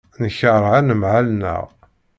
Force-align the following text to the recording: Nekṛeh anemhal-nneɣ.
Nekṛeh 0.23 0.65
anemhal-nneɣ. 0.77 1.65